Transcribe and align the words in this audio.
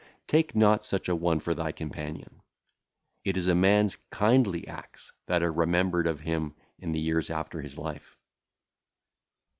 Take 0.25 0.55
not 0.55 0.83
such 0.83 1.09
an 1.09 1.19
one 1.19 1.39
for 1.39 1.53
thy 1.53 1.71
companion. 1.71 2.41
It 3.23 3.37
is 3.37 3.45
a 3.47 3.53
man's 3.53 3.99
kindly 4.09 4.67
acts 4.67 5.13
that 5.27 5.43
are 5.43 5.53
remembered 5.53 6.07
of 6.07 6.21
him 6.21 6.55
in 6.79 6.91
the 6.91 6.99
years 6.99 7.29
after 7.29 7.61
his 7.61 7.77
life. 7.77 8.17